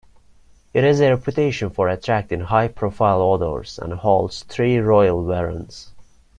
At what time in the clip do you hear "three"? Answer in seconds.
4.41-4.79